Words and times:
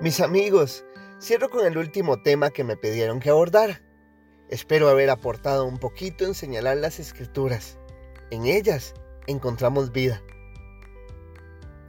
Mis 0.00 0.20
amigos, 0.20 0.84
cierro 1.20 1.50
con 1.50 1.66
el 1.66 1.76
último 1.76 2.22
tema 2.22 2.50
que 2.50 2.62
me 2.62 2.76
pidieron 2.76 3.18
que 3.18 3.30
abordara. 3.30 3.82
Espero 4.48 4.88
haber 4.88 5.10
aportado 5.10 5.64
un 5.64 5.78
poquito 5.78 6.24
en 6.24 6.34
señalar 6.34 6.76
las 6.76 7.00
escrituras. 7.00 7.78
En 8.30 8.46
ellas 8.46 8.94
encontramos 9.26 9.90
vida. 9.90 10.22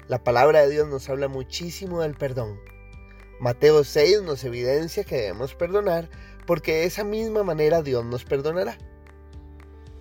La 0.08 0.24
palabra 0.24 0.62
de 0.62 0.72
Dios 0.72 0.88
nos 0.88 1.08
habla 1.08 1.28
muchísimo 1.28 2.02
del 2.02 2.16
perdón. 2.16 2.60
Mateo 3.40 3.84
6 3.84 4.24
nos 4.24 4.44
evidencia 4.44 5.04
que 5.04 5.18
debemos 5.18 5.54
perdonar 5.54 6.10
porque 6.48 6.78
de 6.78 6.86
esa 6.86 7.04
misma 7.04 7.44
manera 7.44 7.84
Dios 7.84 8.04
nos 8.06 8.26
perdonará. 8.26 8.76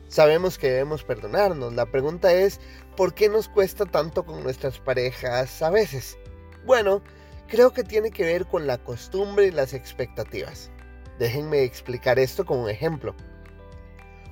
Sabemos 0.09 0.57
que 0.57 0.71
debemos 0.71 1.05
perdonarnos. 1.05 1.75
La 1.75 1.85
pregunta 1.85 2.33
es, 2.33 2.59
¿por 2.97 3.13
qué 3.13 3.29
nos 3.29 3.51
cuesta 3.51 3.85
tanto 3.85 4.25
con 4.25 4.43
nuestras 4.43 4.79
parejas 4.79 5.61
a 5.61 5.69
veces? 5.69 6.17
Bueno, 6.65 7.03
creo 7.49 7.73
que 7.73 7.83
tiene 7.83 8.11
que 8.11 8.25
ver 8.25 8.47
con 8.47 8.67
la 8.67 8.79
costumbre 8.79 9.47
y 9.47 9.51
las 9.51 9.73
expectativas. 9.73 10.71
Déjenme 11.19 11.65
explicar 11.65 12.19
esto 12.19 12.45
con 12.45 12.59
un 12.59 12.71
ejemplo. 12.71 13.15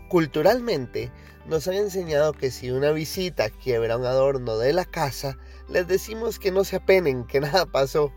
Culturalmente 0.09 1.11
nos 1.47 1.67
han 1.67 1.75
enseñado 1.75 2.33
que 2.33 2.51
si 2.51 2.71
una 2.71 2.93
visita 2.93 3.51
quiebra 3.51 3.97
un 3.97 4.05
adorno 4.05 4.59
de 4.59 4.73
la 4.73 4.85
casa, 4.85 5.37
les 5.69 5.89
decimos 5.89 6.39
que 6.39 6.53
no 6.53 6.63
se 6.63 6.77
apenen, 6.77 7.27
que 7.27 7.41
nada 7.41 7.67
pasó. 7.67 8.13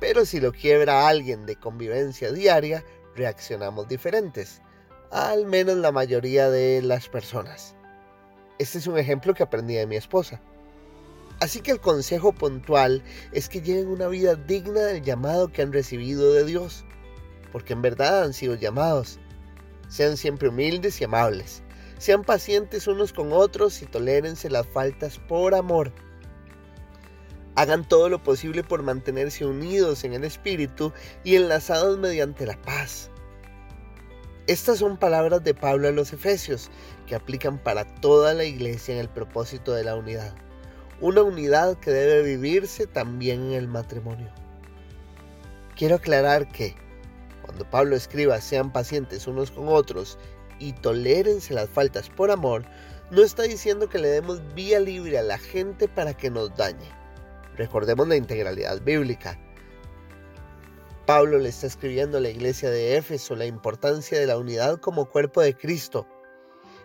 Pero 0.00 0.26
si 0.26 0.40
lo 0.40 0.52
quiebra 0.52 1.08
alguien 1.08 1.46
de 1.46 1.56
convivencia 1.56 2.32
diaria, 2.32 2.84
reaccionamos 3.14 3.88
diferentes, 3.88 4.60
al 5.10 5.46
menos 5.46 5.76
la 5.76 5.92
mayoría 5.92 6.50
de 6.50 6.82
las 6.82 7.08
personas. 7.08 7.74
Este 8.58 8.78
es 8.78 8.86
un 8.86 8.98
ejemplo 8.98 9.32
que 9.32 9.42
aprendí 9.42 9.74
de 9.74 9.86
mi 9.86 9.96
esposa. 9.96 10.42
Así 11.38 11.60
que 11.60 11.70
el 11.70 11.80
consejo 11.80 12.32
puntual 12.32 13.02
es 13.32 13.48
que 13.50 13.60
lleven 13.60 13.88
una 13.88 14.08
vida 14.08 14.36
digna 14.36 14.80
del 14.80 15.02
llamado 15.02 15.52
que 15.52 15.60
han 15.60 15.72
recibido 15.72 16.32
de 16.32 16.44
Dios, 16.46 16.84
porque 17.52 17.74
en 17.74 17.82
verdad 17.82 18.22
han 18.22 18.32
sido 18.32 18.54
llamados. 18.54 19.18
Sean 19.88 20.16
siempre 20.16 20.48
humildes 20.48 21.00
y 21.00 21.04
amables, 21.04 21.62
sean 21.98 22.24
pacientes 22.24 22.86
unos 22.86 23.12
con 23.12 23.32
otros 23.32 23.82
y 23.82 23.86
tolérense 23.86 24.48
las 24.48 24.66
faltas 24.66 25.18
por 25.18 25.54
amor. 25.54 25.92
Hagan 27.54 27.86
todo 27.86 28.08
lo 28.08 28.22
posible 28.22 28.64
por 28.64 28.82
mantenerse 28.82 29.44
unidos 29.44 30.04
en 30.04 30.14
el 30.14 30.24
Espíritu 30.24 30.92
y 31.22 31.36
enlazados 31.36 31.98
mediante 31.98 32.46
la 32.46 32.60
paz. 32.62 33.10
Estas 34.46 34.78
son 34.78 34.96
palabras 34.96 35.44
de 35.44 35.54
Pablo 35.54 35.88
a 35.88 35.92
los 35.92 36.12
Efesios 36.12 36.70
que 37.06 37.14
aplican 37.14 37.58
para 37.58 37.84
toda 38.00 38.32
la 38.32 38.44
iglesia 38.44 38.94
en 38.94 39.00
el 39.00 39.08
propósito 39.08 39.72
de 39.72 39.84
la 39.84 39.96
unidad 39.96 40.34
una 41.00 41.22
unidad 41.22 41.78
que 41.78 41.90
debe 41.90 42.22
vivirse 42.22 42.86
también 42.86 43.46
en 43.46 43.52
el 43.52 43.68
matrimonio. 43.68 44.30
Quiero 45.76 45.96
aclarar 45.96 46.48
que 46.48 46.74
cuando 47.42 47.68
Pablo 47.68 47.96
escriba 47.96 48.40
sean 48.40 48.72
pacientes 48.72 49.26
unos 49.26 49.50
con 49.50 49.68
otros 49.68 50.18
y 50.58 50.72
tolérense 50.72 51.52
las 51.52 51.68
faltas 51.68 52.08
por 52.08 52.30
amor, 52.30 52.64
no 53.10 53.22
está 53.22 53.42
diciendo 53.42 53.88
que 53.88 53.98
le 53.98 54.08
demos 54.08 54.40
vía 54.54 54.80
libre 54.80 55.18
a 55.18 55.22
la 55.22 55.38
gente 55.38 55.86
para 55.86 56.14
que 56.14 56.30
nos 56.30 56.54
dañe. 56.56 56.90
Recordemos 57.56 58.08
la 58.08 58.16
integralidad 58.16 58.80
bíblica. 58.82 59.38
Pablo 61.04 61.38
le 61.38 61.50
está 61.50 61.68
escribiendo 61.68 62.18
a 62.18 62.20
la 62.20 62.30
iglesia 62.30 62.68
de 62.70 62.96
Éfeso 62.96 63.36
la 63.36 63.46
importancia 63.46 64.18
de 64.18 64.26
la 64.26 64.38
unidad 64.38 64.80
como 64.80 65.08
cuerpo 65.08 65.40
de 65.40 65.54
Cristo 65.54 66.08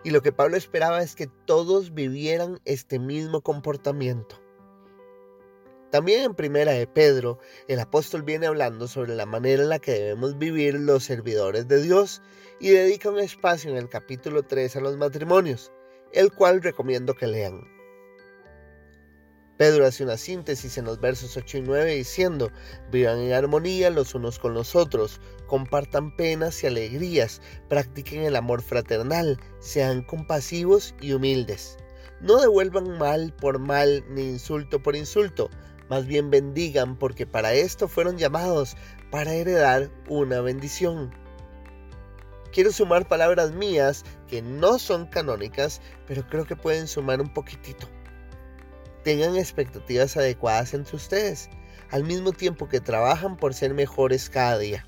y 0.04 0.12
lo 0.12 0.22
que 0.22 0.32
Pablo 0.32 0.58
esperaba 0.58 1.02
es 1.02 1.16
que 1.16 1.28
todos 1.46 1.94
vivieran 1.94 2.60
este 2.66 3.00
mismo 3.00 3.42
comportamiento. 3.42 4.42
También 5.92 6.24
en 6.24 6.36
Primera 6.36 6.72
de 6.72 6.88
Pedro, 6.88 7.38
el 7.68 7.80
apóstol 7.80 8.24
viene 8.24 8.48
hablando 8.48 8.88
sobre 8.88 9.14
la 9.14 9.26
manera 9.26 9.64
en 9.64 9.70
la 9.70 9.80
que 9.80 9.92
debemos 9.92 10.38
vivir 10.38 10.76
los 10.76 11.04
servidores 11.04 11.68
de 11.68 11.82
Dios 11.82 12.22
y 12.62 12.70
dedica 12.70 13.10
un 13.10 13.20
espacio 13.20 13.72
en 13.72 13.78
el 13.78 13.90
capítulo 13.90 14.44
3 14.44 14.78
a 14.78 14.82
los 14.82 14.96
matrimonios, 14.96 15.72
el 16.14 16.32
cual 16.32 16.62
recomiendo 16.62 17.14
que 17.14 17.28
lean. 17.28 17.81
Pedro 19.62 19.86
hace 19.86 20.04
una 20.04 20.18
síntesis 20.18 20.80
en 20.80 20.86
los 20.86 21.00
versos 21.00 21.38
8 21.38 21.60
y 21.60 21.62
9 21.62 21.94
diciendo, 21.94 22.50
vivan 22.92 23.20
en 23.20 23.34
armonía 23.34 23.92
los 23.92 24.16
unos 24.16 24.40
con 24.40 24.56
los 24.56 24.76
otros, 24.76 25.22
compartan 25.46 26.16
penas 26.16 26.64
y 26.64 26.66
alegrías, 26.66 27.44
practiquen 27.70 28.24
el 28.24 28.36
amor 28.36 28.64
fraternal, 28.64 29.40
sean 29.60 30.02
compasivos 30.02 30.96
y 31.00 31.14
humildes. 31.14 31.78
No 32.22 32.42
devuelvan 32.42 32.98
mal 32.98 33.36
por 33.36 33.60
mal 33.60 34.04
ni 34.10 34.24
insulto 34.24 34.82
por 34.82 34.96
insulto, 34.96 35.52
más 35.92 36.08
bien 36.08 36.32
bendigan 36.32 36.98
porque 36.98 37.28
para 37.28 37.54
esto 37.54 37.88
fueron 37.88 38.18
llamados, 38.18 38.76
para 39.12 39.36
heredar 39.36 39.92
una 40.10 40.42
bendición. 40.42 41.14
Quiero 42.52 42.72
sumar 42.72 43.08
palabras 43.08 43.52
mías 43.52 44.06
que 44.28 44.42
no 44.42 44.80
son 44.80 45.06
canónicas, 45.06 45.82
pero 46.08 46.28
creo 46.28 46.46
que 46.46 46.56
pueden 46.56 46.88
sumar 46.88 47.22
un 47.22 47.32
poquitito 47.32 47.88
tengan 49.04 49.36
expectativas 49.36 50.18
adecuadas 50.18 50.74
entre 50.74 50.96
ustedes, 50.96 51.50
al 51.90 52.04
mismo 52.04 52.32
tiempo 52.32 52.70
que 52.70 52.80
trabajan 52.80 53.38
por 53.38 53.54
ser 53.54 53.74
mejores 53.74 54.30
cada 54.30 54.58
día. 54.58 54.88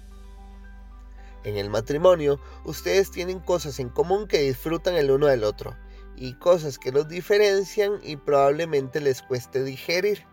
En 1.43 1.57
el 1.57 1.69
matrimonio, 1.69 2.39
ustedes 2.63 3.11
tienen 3.11 3.39
cosas 3.39 3.79
en 3.79 3.89
común 3.89 4.27
que 4.27 4.39
disfrutan 4.39 4.95
el 4.95 5.11
uno 5.11 5.27
del 5.27 5.43
otro 5.43 5.75
y 6.15 6.35
cosas 6.35 6.77
que 6.79 6.91
los 6.91 7.09
diferencian 7.09 7.99
y 8.01 8.15
probablemente 8.15 9.01
les 9.01 9.21
cueste 9.21 9.63
digerir. 9.63 10.25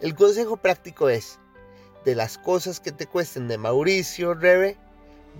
El 0.00 0.14
consejo 0.14 0.56
práctico 0.56 1.08
es, 1.08 1.38
de 2.04 2.14
las 2.14 2.36
cosas 2.36 2.80
que 2.80 2.90
te 2.90 3.06
cuesten 3.06 3.46
de 3.46 3.58
Mauricio, 3.58 4.34
Rebe, 4.34 4.76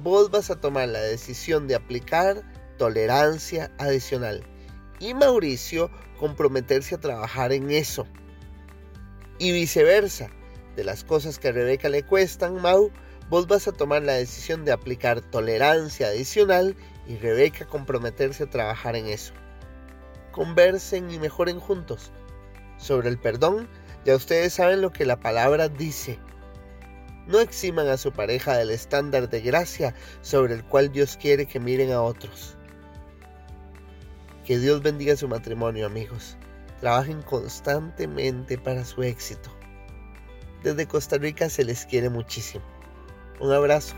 vos 0.02 0.30
vas 0.30 0.50
a 0.50 0.60
tomar 0.60 0.88
la 0.88 1.00
decisión 1.00 1.66
de 1.66 1.74
aplicar 1.74 2.42
tolerancia 2.78 3.72
adicional 3.78 4.44
y 4.98 5.14
Mauricio 5.14 5.90
comprometerse 6.18 6.94
a 6.94 7.00
trabajar 7.00 7.52
en 7.52 7.70
eso. 7.70 8.06
Y 9.38 9.52
viceversa, 9.52 10.30
de 10.76 10.84
las 10.84 11.04
cosas 11.04 11.38
que 11.38 11.48
a 11.48 11.52
Rebeca 11.52 11.88
le 11.88 12.02
cuestan, 12.02 12.60
Mau, 12.60 12.90
vos 13.28 13.46
vas 13.46 13.68
a 13.68 13.72
tomar 13.72 14.02
la 14.02 14.14
decisión 14.14 14.64
de 14.64 14.72
aplicar 14.72 15.20
tolerancia 15.20 16.08
adicional 16.08 16.76
y 17.06 17.16
Rebeca 17.16 17.66
comprometerse 17.66 18.44
a 18.44 18.50
trabajar 18.50 18.96
en 18.96 19.06
eso. 19.06 19.32
Conversen 20.32 21.10
y 21.10 21.18
mejoren 21.18 21.60
juntos. 21.60 22.12
Sobre 22.76 23.08
el 23.08 23.18
perdón, 23.18 23.68
ya 24.04 24.16
ustedes 24.16 24.54
saben 24.54 24.80
lo 24.80 24.92
que 24.92 25.06
la 25.06 25.20
palabra 25.20 25.68
dice. 25.68 26.18
No 27.26 27.40
eximan 27.40 27.88
a 27.88 27.96
su 27.96 28.12
pareja 28.12 28.56
del 28.56 28.70
estándar 28.70 29.30
de 29.30 29.40
gracia 29.40 29.94
sobre 30.20 30.54
el 30.54 30.64
cual 30.64 30.92
Dios 30.92 31.16
quiere 31.16 31.46
que 31.46 31.60
miren 31.60 31.92
a 31.92 32.02
otros. 32.02 32.53
Que 34.44 34.58
Dios 34.58 34.82
bendiga 34.82 35.16
su 35.16 35.26
matrimonio, 35.26 35.86
amigos. 35.86 36.36
Trabajen 36.80 37.22
constantemente 37.22 38.58
para 38.58 38.84
su 38.84 39.02
éxito. 39.02 39.50
Desde 40.62 40.86
Costa 40.86 41.16
Rica 41.16 41.48
se 41.48 41.64
les 41.64 41.86
quiere 41.86 42.10
muchísimo. 42.10 42.64
Un 43.40 43.52
abrazo. 43.52 43.94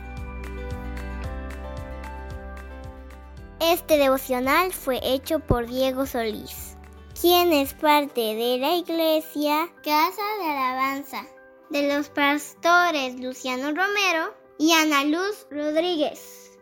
Este 3.60 3.98
devocional 3.98 4.72
fue 4.72 5.00
hecho 5.02 5.40
por 5.40 5.66
Diego 5.66 6.06
Solís, 6.06 6.76
quien 7.20 7.52
es 7.52 7.74
parte 7.74 8.20
de 8.20 8.58
la 8.58 8.76
iglesia 8.76 9.68
Casa 9.82 10.22
de 10.40 10.50
Alabanza, 10.50 11.26
de 11.70 11.92
los 11.92 12.08
pastores 12.08 13.18
Luciano 13.18 13.68
Romero 13.68 14.34
y 14.58 14.72
Ana 14.72 15.04
Luz 15.04 15.46
Rodríguez. 15.50 16.52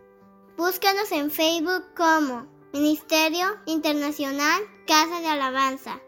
Búscanos 0.56 1.12
en 1.12 1.30
Facebook 1.30 1.84
como 1.94 2.53
Ministerio 2.74 3.56
Internacional 3.66 4.60
Casa 4.84 5.20
de 5.20 5.28
Alabanza. 5.28 6.02